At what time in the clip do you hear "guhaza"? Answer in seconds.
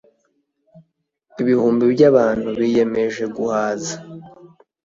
3.35-3.95